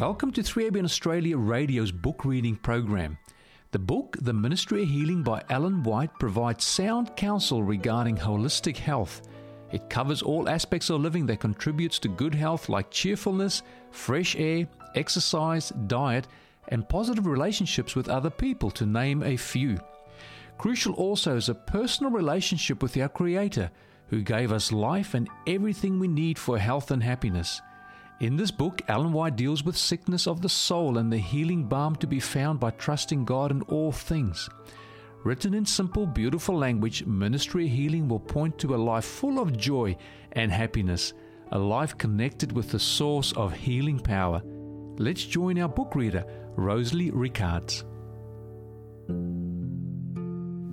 [0.00, 3.18] Welcome to 3ABN Australia Radio's book reading program.
[3.70, 9.20] The book, The Ministry of Healing by Ellen White, provides sound counsel regarding holistic health.
[9.72, 14.66] It covers all aspects of living that contributes to good health like cheerfulness, fresh air,
[14.94, 16.28] exercise, diet,
[16.68, 19.78] and positive relationships with other people, to name a few.
[20.56, 23.70] Crucial also is a personal relationship with our Creator,
[24.08, 27.60] who gave us life and everything we need for health and happiness.
[28.20, 31.96] In this book, Ellen White deals with sickness of the soul and the healing balm
[31.96, 34.46] to be found by trusting God in all things.
[35.24, 39.96] Written in simple, beautiful language, Ministry Healing will point to a life full of joy
[40.32, 41.14] and happiness,
[41.52, 44.42] a life connected with the source of healing power.
[44.98, 47.84] Let's join our book reader, Rosalie Ricards.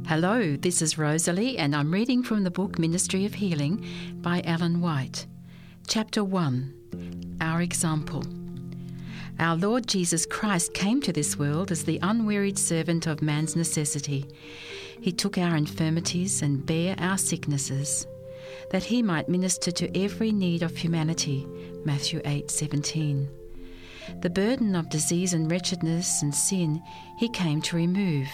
[0.05, 3.85] Hello, this is Rosalie, and I'm reading from the book Ministry of Healing
[4.21, 5.27] by Ellen White.
[5.89, 8.21] Chapter 1 our example.
[9.39, 14.25] Our Lord Jesus Christ came to this world as the unwearied servant of man's necessity.
[14.99, 18.05] He took our infirmities and bare our sicknesses,
[18.69, 21.47] that he might minister to every need of humanity.
[21.85, 23.29] Matthew 8:17.
[24.19, 26.83] The burden of disease and wretchedness and sin
[27.17, 28.27] he came to remove.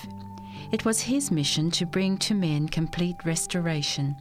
[0.72, 4.16] It was his mission to bring to men complete restoration.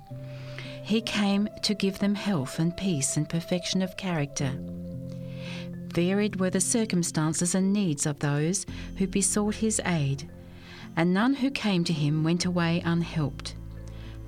[0.83, 4.53] He came to give them health and peace and perfection of character.
[5.95, 8.67] Varied were the circumstances and needs of those
[8.97, 10.29] who besought his aid,
[10.97, 13.55] and none who came to him went away unhelped.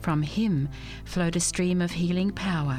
[0.00, 0.69] From him
[1.05, 2.78] flowed a stream of healing power,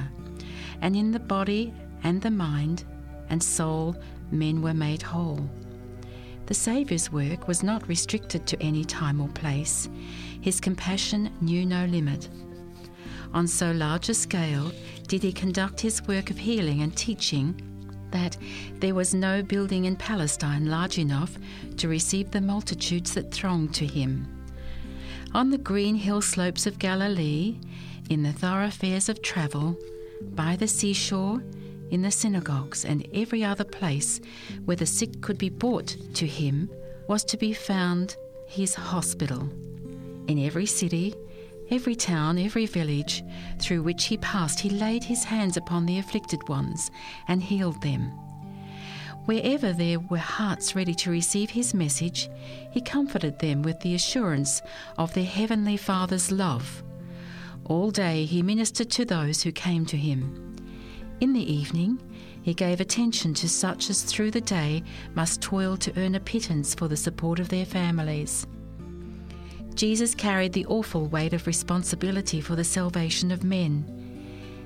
[0.82, 1.74] and in the body
[2.04, 2.86] and the mind
[3.30, 3.96] and soul
[4.32, 5.50] men were made whole.
[6.46, 9.90] The Saviour's work was not restricted to any time or place.
[10.42, 12.30] His compassion knew no limit.
[13.36, 14.72] On so large a scale
[15.10, 17.62] did he conduct his work of healing and teaching
[18.12, 18.38] that
[18.80, 21.38] there was no building in Palestine large enough
[21.76, 24.26] to receive the multitudes that thronged to him.
[25.34, 27.58] On the green hill slopes of Galilee,
[28.10, 29.78] in the thoroughfares of travel,
[30.34, 31.44] by the seashore,
[31.92, 34.22] in the synagogues, and every other place
[34.64, 36.70] where the sick could be brought to him,
[37.10, 38.16] was to be found
[38.48, 39.50] his hospital.
[40.30, 41.14] In every city,
[41.72, 43.24] Every town, every village
[43.60, 46.92] through which he passed, he laid his hands upon the afflicted ones
[47.28, 48.12] and healed them.
[49.26, 52.30] Wherever there were hearts ready to receive his message,
[52.70, 54.62] he comforted them with the assurance
[55.00, 56.84] of their heavenly Father's love.
[57.66, 60.56] All day he ministered to those who came to him.
[61.20, 62.00] In the evening,
[62.44, 64.84] he gave attention to such as through the day
[65.16, 68.46] must toil to earn a pittance for the support of their families.
[69.76, 73.84] Jesus carried the awful weight of responsibility for the salvation of men.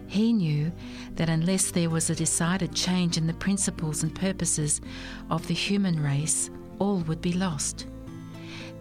[0.07, 0.71] He knew
[1.15, 4.81] that unless there was a decided change in the principles and purposes
[5.31, 7.87] of the human race, all would be lost.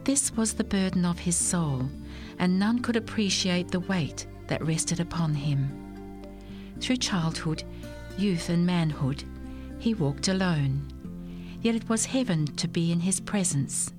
[0.05, 1.89] This was the burden of his soul,
[2.39, 5.69] and none could appreciate the weight that rested upon him.
[6.81, 7.65] Through childhood,
[8.17, 9.25] youth, and manhood,
[9.79, 10.87] he walked alone.
[11.63, 13.93] Yet it was heaven to be in his presence.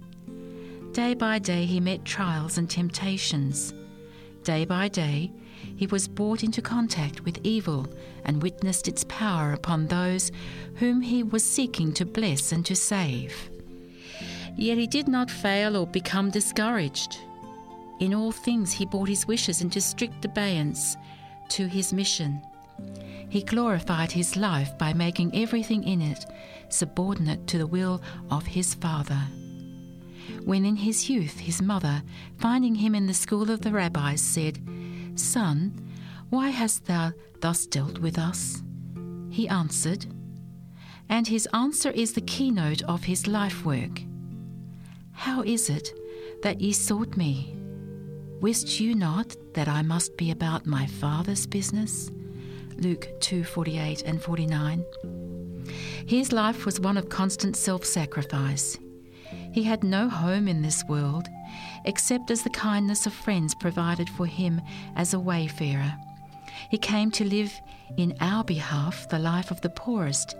[0.93, 3.73] Day by day, he met trials and temptations.
[4.43, 5.31] Day by day,
[5.75, 7.87] he was brought into contact with evil
[8.25, 10.31] and witnessed its power upon those
[10.75, 13.51] whom he was seeking to bless and to save.
[14.57, 17.19] Yet he did not fail or become discouraged.
[17.99, 20.97] In all things, he brought his wishes into strict abeyance
[21.49, 22.41] to his mission.
[23.29, 26.25] He glorified his life by making everything in it
[26.69, 28.01] subordinate to the will
[28.31, 29.21] of his Father
[30.43, 32.01] when in his youth his mother,
[32.37, 34.59] finding him in the school of the rabbis, said,
[35.15, 35.73] Son,
[36.29, 38.61] why hast thou thus dealt with us?
[39.29, 40.05] He answered,
[41.09, 44.01] and his answer is the keynote of his life work.
[45.11, 45.91] How is it
[46.43, 47.55] that ye sought me?
[48.41, 52.11] Wist you not that I must be about my Father's business?
[52.77, 54.85] Luke 2:48 and 49.
[56.05, 58.77] His life was one of constant self sacrifice.
[59.51, 61.29] He had no home in this world,
[61.85, 64.61] except as the kindness of friends provided for him
[64.95, 65.95] as a wayfarer.
[66.69, 67.53] He came to live
[67.97, 70.35] in our behalf the life of the poorest,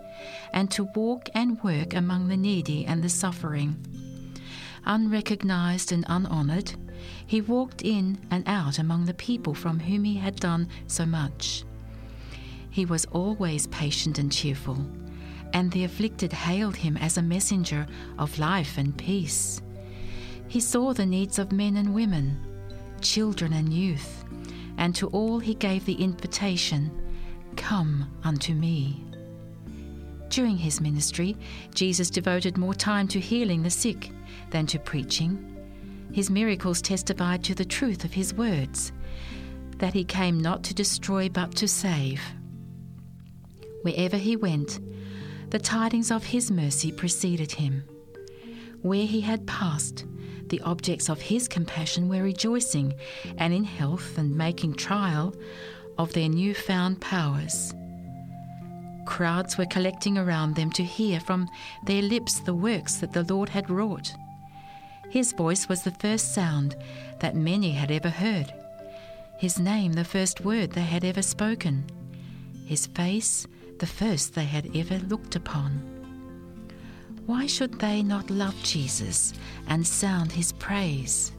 [0.52, 3.76] and to walk and work among the needy and the suffering.
[4.84, 6.74] Unrecognized and unhonored,
[7.26, 11.64] he walked in and out among the people from whom he had done so much.
[12.70, 14.86] He was always patient and cheerful
[15.52, 17.86] and the afflicted hailed him as a messenger
[18.18, 19.60] of life and peace.
[20.48, 22.38] He saw the needs of men and women,
[23.00, 24.24] children and youth,
[24.78, 26.90] and to all he gave the invitation
[27.56, 29.04] Come unto me.
[30.28, 31.36] During his ministry,
[31.74, 34.10] Jesus devoted more time to healing the sick
[34.50, 35.46] than to preaching.
[36.12, 38.92] His miracles testified to the truth of his words
[39.78, 42.20] that he came not to destroy but to save.
[43.82, 44.78] Wherever he went,
[45.50, 47.84] the tidings of his mercy preceded him.
[48.82, 50.04] Where he had passed,
[50.46, 52.94] the objects of his compassion were rejoicing
[53.38, 55.34] and in health and making trial
[55.98, 57.74] of their new found powers.
[59.06, 61.48] Crowds were collecting around them to hear from
[61.84, 64.12] their lips the works that the Lord had wrought.
[65.10, 66.76] His voice was the first sound
[67.18, 68.52] that many had ever heard,
[69.38, 71.84] his name the first word they had ever spoken,
[72.66, 73.46] his face
[73.80, 75.70] the first they had ever looked upon.
[77.24, 79.32] Why should they not love Jesus
[79.68, 81.32] and sound his praise?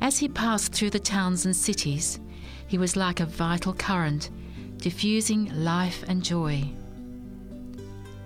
[0.00, 2.18] As he passed through the towns and cities,
[2.66, 4.30] he was like a vital current,
[4.78, 6.68] diffusing life and joy.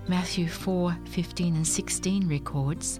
[0.07, 2.99] Matthew 4:15 and 16 records,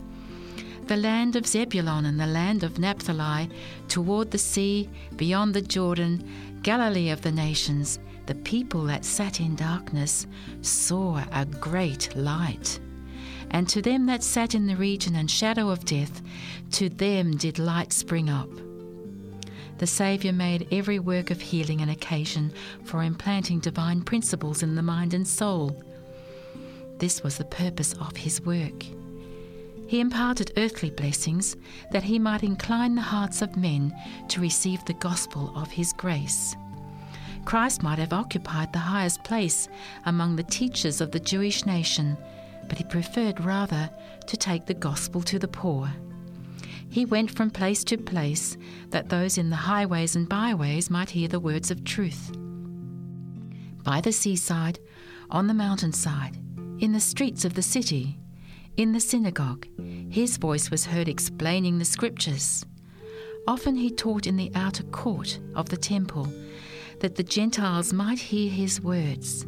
[0.86, 3.50] "The land of Zebulun and the land of Naphtali,
[3.88, 6.24] toward the sea, beyond the Jordan,
[6.62, 10.28] Galilee of the nations, the people that sat in darkness
[10.62, 12.80] saw a great light."
[13.50, 16.22] And to them that sat in the region and shadow of death,
[16.72, 18.50] to them did light spring up.
[19.78, 22.52] The Saviour made every work of healing an occasion
[22.84, 25.82] for implanting divine principles in the mind and soul.
[26.98, 28.86] This was the purpose of his work.
[29.88, 31.56] He imparted earthly blessings
[31.92, 33.94] that he might incline the hearts of men
[34.30, 36.56] to receive the gospel of his grace.
[37.48, 39.70] Christ might have occupied the highest place
[40.06, 42.18] among the teachers of the Jewish nation
[42.68, 43.90] but he preferred rather
[44.26, 45.90] to take the gospel to the poor.
[46.90, 48.58] He went from place to place
[48.90, 52.34] that those in the highways and byways might hear the words of truth.
[53.82, 54.80] By the seaside,
[55.30, 56.36] on the mountainside,
[56.80, 58.20] in the streets of the city,
[58.76, 59.68] in the synagogue,
[60.10, 62.66] his voice was heard explaining the scriptures.
[63.48, 66.30] Often he taught in the outer court of the temple
[67.00, 69.46] that the Gentiles might hear his words.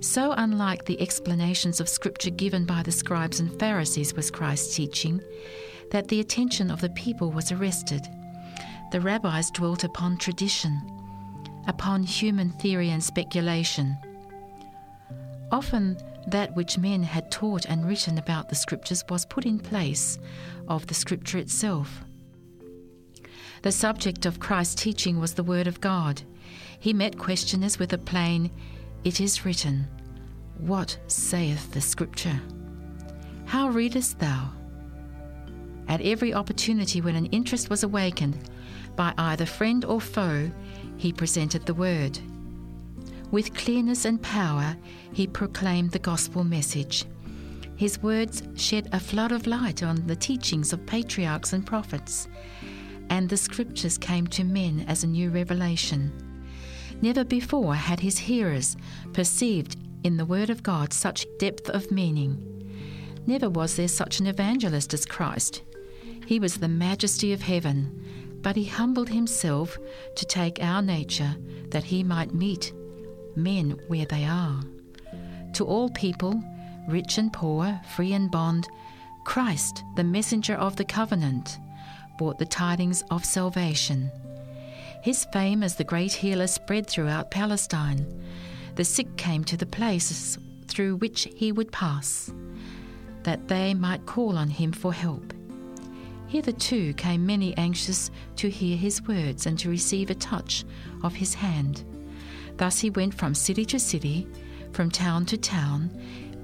[0.00, 5.20] So unlike the explanations of Scripture given by the scribes and Pharisees was Christ's teaching,
[5.90, 8.06] that the attention of the people was arrested.
[8.92, 10.80] The rabbis dwelt upon tradition,
[11.66, 13.96] upon human theory and speculation.
[15.50, 15.98] Often,
[16.28, 20.18] that which men had taught and written about the Scriptures was put in place
[20.68, 22.04] of the Scripture itself.
[23.62, 26.22] The subject of Christ's teaching was the Word of God.
[26.78, 28.50] He met questioners with a plain,
[29.04, 29.86] it is written,
[30.58, 32.40] What saith the Scripture?
[33.44, 34.50] How readest thou?
[35.88, 38.50] At every opportunity when an interest was awakened
[38.96, 40.50] by either friend or foe,
[40.96, 42.18] he presented the word.
[43.30, 44.76] With clearness and power,
[45.12, 47.04] he proclaimed the gospel message.
[47.76, 52.26] His words shed a flood of light on the teachings of patriarchs and prophets,
[53.10, 56.10] and the scriptures came to men as a new revelation.
[57.02, 58.76] Never before had his hearers
[59.12, 62.40] perceived in the Word of God such depth of meaning.
[63.26, 65.62] Never was there such an evangelist as Christ.
[66.26, 69.78] He was the majesty of heaven, but he humbled himself
[70.14, 71.34] to take our nature
[71.70, 72.72] that he might meet
[73.34, 74.62] men where they are.
[75.54, 76.42] To all people,
[76.88, 78.68] rich and poor, free and bond,
[79.24, 81.58] Christ, the messenger of the covenant,
[82.18, 84.10] brought the tidings of salvation.
[85.02, 88.06] His fame as the great healer spread throughout Palestine.
[88.74, 92.32] The sick came to the places through which he would pass,
[93.22, 95.32] that they might call on him for help.
[96.26, 100.64] Hitherto came many anxious to hear his words and to receive a touch
[101.02, 101.84] of his hand.
[102.56, 104.26] Thus he went from city to city,
[104.72, 105.90] from town to town,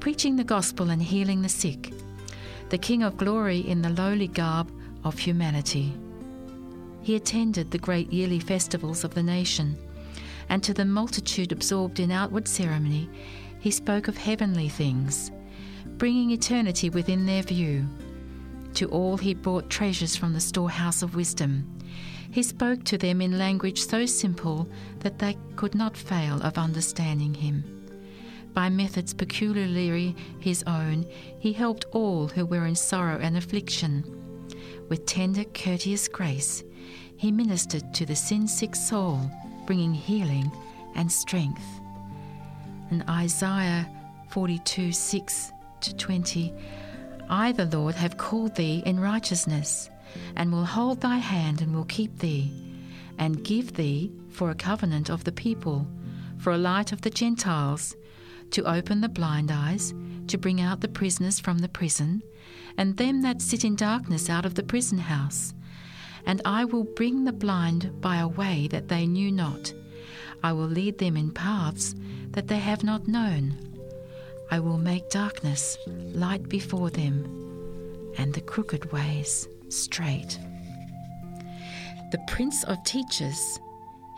[0.01, 1.93] preaching the gospel and healing the sick,
[2.69, 4.71] the King of glory in the lowly garb
[5.05, 5.93] of humanity.
[7.03, 9.77] He attended the great yearly festivals of the nation,
[10.49, 13.11] and to the multitude absorbed in outward ceremony,
[13.59, 15.31] he spoke of heavenly things,
[15.99, 17.87] bringing eternity within their view.
[18.75, 21.67] To all he brought treasures from the storehouse of wisdom.
[22.31, 24.69] He spoke to them in language so simple
[25.01, 27.65] that they could not fail of understanding him.
[28.55, 31.07] By methods peculiarly his own,
[31.39, 34.05] he helped all who were in sorrow and affliction.
[34.89, 36.63] With tender, courteous grace,
[37.23, 39.31] he ministered to the sin sick soul,
[39.65, 40.51] bringing healing
[40.97, 41.65] and strength.
[42.91, 43.89] In Isaiah
[44.31, 45.53] 42 6
[45.83, 46.53] to 20,
[47.31, 49.89] I, the Lord, have called thee in righteousness,
[50.35, 52.53] and will hold thy hand and will keep thee,
[53.19, 55.87] and give thee for a covenant of the people,
[56.39, 57.95] for a light of the Gentiles,
[58.51, 59.95] to open the blind eyes,
[60.27, 62.21] to bring out the prisoners from the prison,
[62.77, 65.55] and them that sit in darkness out of the prison house.
[66.27, 69.73] And I will bring the blind by a way that they knew not.
[70.43, 71.95] I will lead them in paths
[72.31, 73.57] that they have not known.
[74.51, 77.25] I will make darkness light before them,
[78.19, 80.39] and the crooked ways straight.
[82.11, 83.59] The Prince of Teachers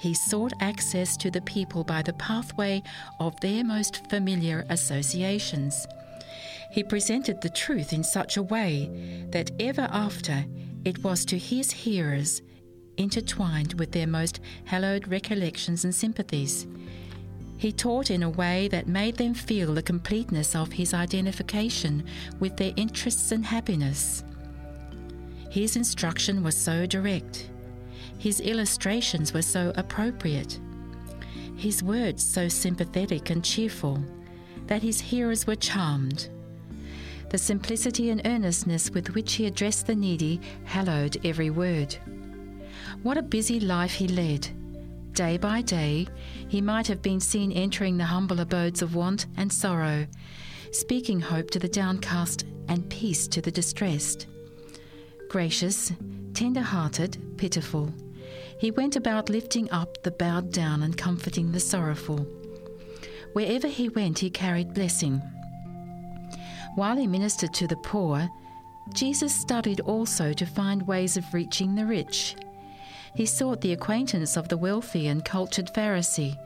[0.04, 2.82] he sought access to the people by the pathway
[3.20, 5.86] of their most familiar associations.
[6.72, 10.44] He presented the truth in such a way that ever after
[10.84, 12.42] it was to his hearers
[12.96, 16.66] intertwined with their most hallowed recollections and sympathies.
[17.58, 22.04] He taught in a way that made them feel the completeness of his identification
[22.38, 24.22] with their interests and happiness.
[25.50, 27.48] His instruction was so direct
[28.24, 30.58] his illustrations were so appropriate,
[31.56, 34.02] his words so sympathetic and cheerful,
[34.66, 36.30] that his hearers were charmed.
[37.34, 41.96] The simplicity and earnestness with which he addressed the needy hallowed every word.
[43.02, 44.48] What a busy life he led!
[45.14, 46.06] Day by day,
[46.46, 50.06] he might have been seen entering the humble abodes of want and sorrow,
[50.70, 54.28] speaking hope to the downcast and peace to the distressed.
[55.28, 55.92] Gracious,
[56.34, 57.92] tender hearted, pitiful,
[58.60, 62.28] he went about lifting up the bowed down and comforting the sorrowful.
[63.32, 65.20] Wherever he went, he carried blessing.
[66.74, 68.28] While he ministered to the poor,
[68.92, 72.36] Jesus studied also to find ways of reaching the rich.
[73.14, 76.36] He sought the acquaintance of the wealthy and cultured Pharisee,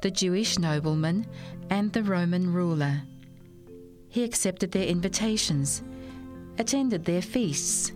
[0.00, 1.26] the Jewish nobleman,
[1.68, 3.02] and the Roman ruler.
[4.08, 5.82] He accepted their invitations,
[6.58, 7.92] attended their feasts,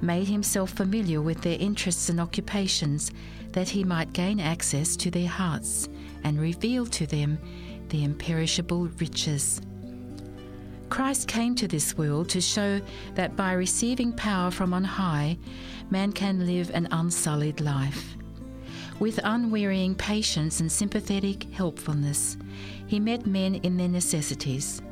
[0.00, 3.10] made himself familiar with their interests and occupations,
[3.52, 5.88] that he might gain access to their hearts
[6.22, 7.38] and reveal to them
[7.88, 9.60] the imperishable riches.
[10.90, 12.80] Christ came to this world to show
[13.14, 15.38] that by receiving power from on high,
[15.90, 18.16] man can live an unsullied life.
[18.98, 22.36] With unwearying patience and sympathetic helpfulness,
[22.86, 24.82] he met men in their necessities.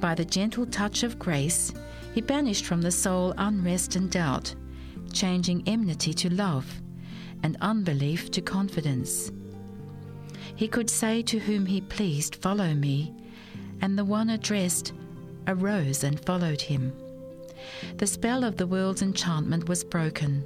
[0.00, 1.72] By the gentle touch of grace,
[2.12, 4.54] he banished from the soul unrest and doubt,
[5.12, 6.82] changing enmity to love
[7.42, 9.30] and unbelief to confidence.
[10.56, 13.14] He could say to whom he pleased, Follow me,
[13.80, 14.92] and the one addressed
[15.48, 16.92] arose and followed him.
[17.96, 20.44] The spell of the world's enchantment was broken.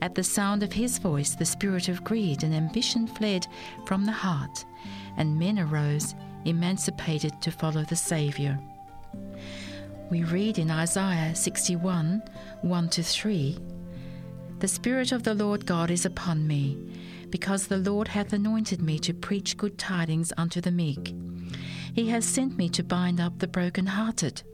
[0.00, 3.46] At the sound of his voice, the spirit of greed and ambition fled
[3.86, 4.64] from the heart,
[5.16, 8.58] and men arose, emancipated to follow the Saviour
[10.12, 12.22] we read in Isaiah 61
[12.60, 13.58] 1 to 3
[14.58, 16.76] The Spirit of the Lord God is upon me,
[17.32, 21.12] because the Lord hath anointed me to preach good tidings unto the meek.
[21.92, 24.44] He has sent me to bind up the broken-hearted,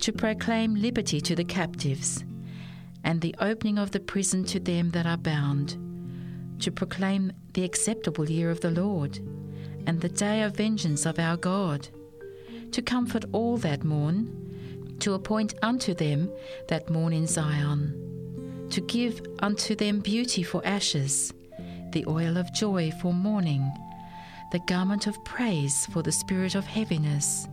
[0.00, 2.24] to proclaim liberty to the captives,
[3.04, 5.76] and the opening of the prison to them that are bound,
[6.60, 9.18] to proclaim the acceptable year of the Lord,
[9.86, 11.88] and the day of vengeance of our God,
[12.70, 14.38] to comfort all that mourn
[15.02, 16.30] to appoint unto them
[16.68, 21.34] that mourn in Zion, to give unto them beauty for ashes,
[21.92, 23.70] the oil of joy for mourning,
[24.50, 27.46] the garment of praise for the spirit of heaviness,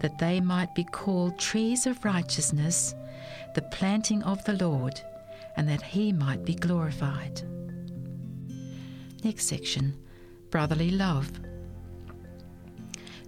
[0.00, 2.94] that they might be called trees of righteousness,
[3.54, 5.00] the planting of the Lord,
[5.56, 7.42] and that he might be glorified.
[9.22, 9.94] Next section
[10.50, 11.30] Brotherly Love.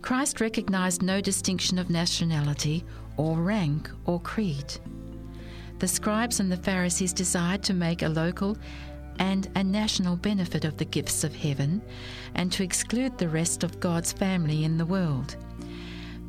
[0.02, 2.84] Christ recognized no distinction of nationality
[3.16, 4.74] or rank or creed.
[5.78, 8.58] The scribes and the Pharisees desired to make a local
[9.18, 11.82] and a national benefit of the gifts of heaven
[12.34, 15.36] and to exclude the rest of God's family in the world.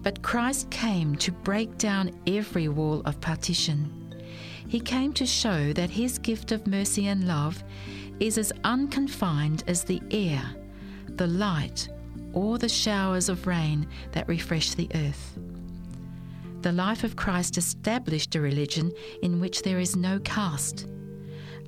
[0.03, 4.13] But Christ came to break down every wall of partition.
[4.67, 7.63] He came to show that his gift of mercy and love
[8.19, 10.43] is as unconfined as the air,
[11.07, 11.89] the light,
[12.33, 15.37] or the showers of rain that refresh the earth
[16.65, 20.87] the life of Christ established a religion in which there is no caste,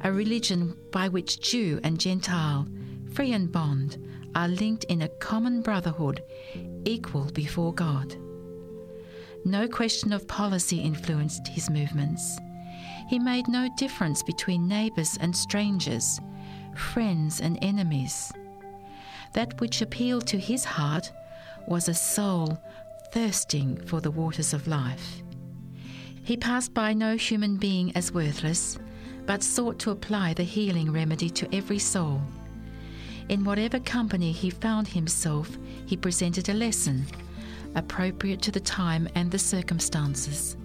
[0.01, 2.67] a religion by which Jew and Gentile,
[3.13, 3.97] free and bond,
[4.35, 6.23] are linked in a common brotherhood,
[6.85, 8.15] equal before God.
[9.45, 12.37] No question of policy influenced his movements.
[13.09, 16.19] He made no difference between neighbours and strangers,
[16.75, 18.31] friends and enemies.
[19.33, 21.11] That which appealed to his heart
[21.67, 22.61] was a soul
[23.11, 25.21] thirsting for the waters of life.
[26.23, 28.77] He passed by no human being as worthless,
[29.27, 32.19] but sought to apply the healing remedy to every soul.
[33.29, 35.55] In whatever company he found himself,
[35.85, 37.05] he presented a lesson
[37.75, 40.57] appropriate to the time and the circumstances.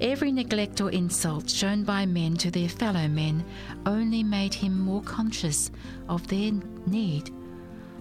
[0.00, 3.44] Every neglect or insult shown by men to their fellow men
[3.84, 5.70] only made him more conscious
[6.08, 6.52] of their
[6.86, 7.30] need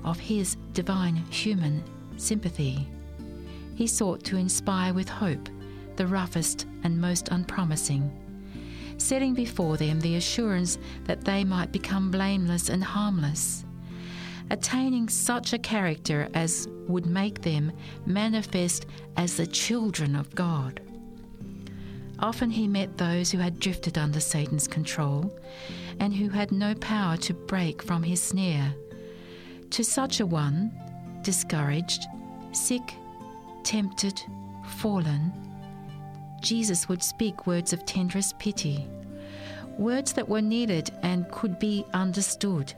[0.04, 1.84] of his divine human
[2.18, 2.88] sympathy.
[3.76, 5.50] He sought to inspire with hope
[5.96, 8.12] the roughest and most unpromising,
[9.02, 13.66] setting before them the assurance that they might become blameless and harmless,
[14.50, 17.72] attaining such a character as would make them
[18.06, 18.86] manifest
[19.18, 20.82] as the children of God.
[22.20, 25.34] Often he met those who had drifted under Satan's control
[26.00, 28.74] and who had no power to break from his snare.
[29.72, 30.72] To such a one,
[31.24, 32.06] discouraged,
[32.52, 32.94] sick,
[33.64, 34.22] tempted,
[34.78, 35.32] fallen,
[36.42, 38.88] Jesus would speak words of tenderest pity,
[39.78, 42.74] words that were needed and could be understood.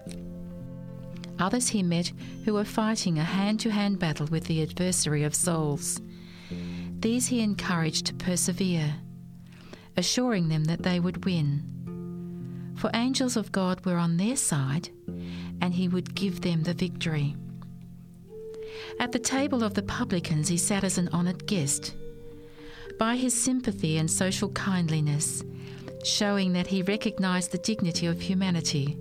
[1.39, 2.12] Others he met
[2.46, 6.00] who were fighting a hand to hand battle with the adversary of souls.
[7.00, 8.96] These he encouraged to persevere
[9.98, 11.63] assuring them that they would win.
[12.75, 14.89] For angels of God were on their side,
[15.62, 17.36] and he would give them the victory.
[19.00, 21.96] At the table of the publicans, he sat as an honoured guest.
[22.99, 25.43] By his sympathy and social kindliness,
[26.03, 28.97] showing that he recognised the dignity of humanity,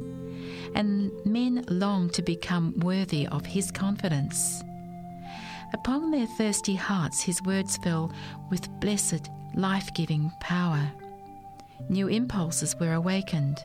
[0.74, 4.62] and men longed to become worthy of his confidence.
[5.74, 8.12] Upon their thirsty hearts, his words fell
[8.50, 10.90] with blessed life giving power.
[11.88, 13.58] New impulses were awakened,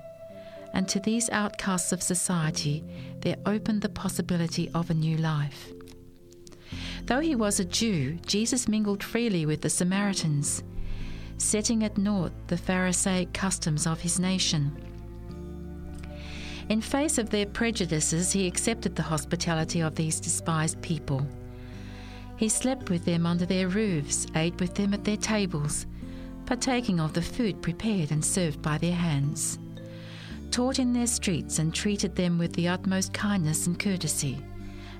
[0.73, 2.83] and to these outcasts of society
[3.21, 5.71] there opened the possibility of a new life.
[7.07, 10.61] Though he was a Jew, Jesus mingled freely with the Samaritans,
[11.37, 14.75] setting at naught the Pharisaic customs of his nation.
[16.67, 21.25] In face of their prejudices, he accepted the hospitality of these despised people.
[22.35, 25.85] He slept with them under their roofs, ate with them at their tables,
[26.45, 29.59] partaking of the food prepared and served by their hands,
[30.51, 34.43] taught in their streets and treated them with the utmost kindness and courtesy.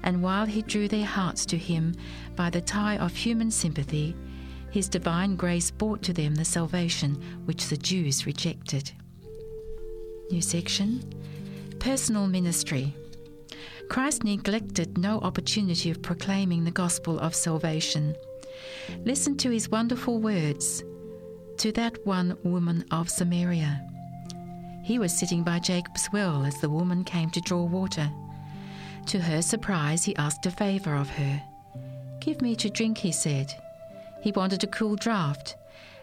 [0.07, 1.93] And while he drew their hearts to him
[2.37, 4.15] by the tie of human sympathy,
[4.71, 8.89] his divine grace brought to them the salvation which the Jews rejected.
[10.31, 11.03] New section
[11.79, 12.95] Personal Ministry.
[13.89, 18.15] Christ neglected no opportunity of proclaiming the gospel of salvation.
[19.03, 20.85] Listen to his wonderful words
[21.57, 23.85] to that one woman of Samaria.
[24.85, 28.09] He was sitting by Jacob's well as the woman came to draw water.
[29.07, 31.41] To her surprise, he asked a favour of her.
[32.19, 33.53] Give me to drink, he said.
[34.21, 35.55] He wanted a cool draught,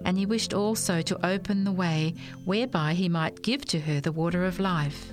[0.07, 2.15] and he wished also to open the way
[2.47, 5.13] whereby he might give to her the water of life.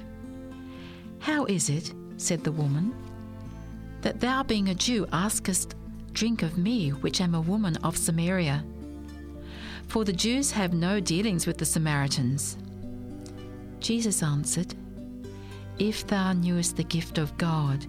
[1.19, 2.95] How is it, said the woman,
[4.01, 5.75] that thou, being a Jew, askest
[6.13, 8.63] drink of me, which am a woman of Samaria?
[9.89, 12.57] For the Jews have no dealings with the Samaritans.
[13.81, 14.75] Jesus answered,
[15.81, 17.87] If thou knewest the gift of God,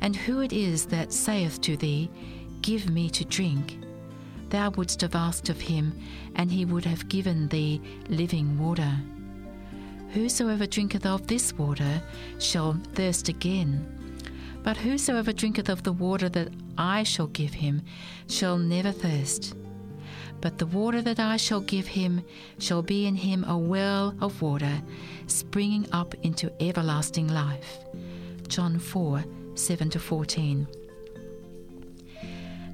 [0.00, 2.08] and who it is that saith to thee,
[2.60, 3.80] Give me to drink,
[4.50, 5.92] thou wouldst have asked of him,
[6.36, 8.96] and he would have given thee living water.
[10.10, 12.00] Whosoever drinketh of this water
[12.38, 13.88] shall thirst again.
[14.62, 17.82] But whosoever drinketh of the water that I shall give him
[18.28, 19.56] shall never thirst.
[20.42, 22.22] But the water that I shall give him
[22.58, 24.82] shall be in him a well of water,
[25.28, 27.78] springing up into everlasting life.
[28.48, 29.24] John 4
[29.54, 30.66] 7 to 14.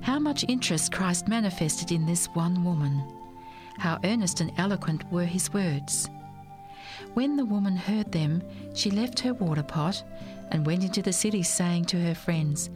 [0.01, 3.05] How much interest Christ manifested in this one woman!
[3.77, 6.09] How earnest and eloquent were his words!
[7.13, 8.43] When the woman heard them,
[8.75, 10.03] she left her water pot
[10.51, 12.71] and went into the city, saying to her friends,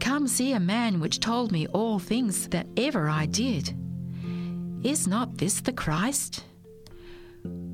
[0.00, 3.74] Come see a man which told me all things that ever I did.
[4.84, 6.44] Is not this the Christ?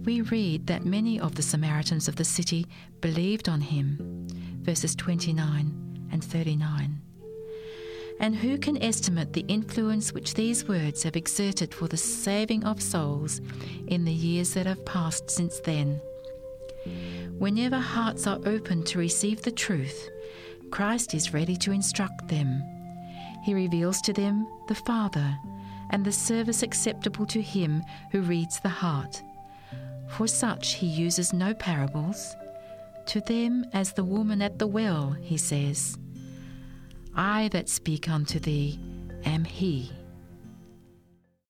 [0.05, 2.69] We read that many of the Samaritans of the city
[3.01, 4.29] believed on him.
[4.63, 7.01] Verses 29 and 39.
[8.21, 12.81] And who can estimate the influence which these words have exerted for the saving of
[12.81, 13.41] souls
[13.89, 16.01] in the years that have passed since then?
[17.39, 20.09] Whenever hearts are open to receive the truth,
[20.71, 22.63] Christ is ready to instruct them.
[23.43, 25.37] He reveals to them the Father
[25.91, 29.23] and the service acceptable to him who reads the heart.
[30.09, 32.37] For such he uses no parables.
[33.07, 35.99] To them, as the woman at the well, he says,
[37.15, 38.79] I that speak unto thee
[39.25, 39.93] am he.